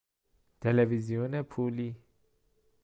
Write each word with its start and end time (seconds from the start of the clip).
تلویزیون 0.61 1.41
پولی 1.41 1.95